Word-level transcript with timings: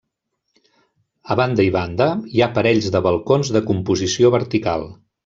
A 1.35 1.35
banda 1.41 1.65
i 1.69 1.69
banda, 1.75 2.07
hi 2.37 2.41
ha 2.41 2.47
parells 2.55 2.87
de 2.97 3.03
balcons 3.09 3.53
de 3.59 3.63
composició 3.69 4.33
vertical. 4.39 4.89